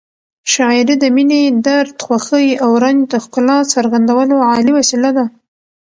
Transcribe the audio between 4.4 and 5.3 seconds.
عالي وسیله ده.